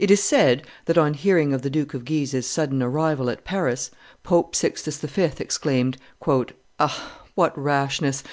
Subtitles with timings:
[0.00, 3.92] It is said that on hearing of the Duke of Guise's sudden arrival at Paris,
[4.24, 5.30] Pope Sixtus V.
[5.38, 5.96] exclaimed,
[6.80, 7.20] "Ah!
[7.36, 8.24] what rashness!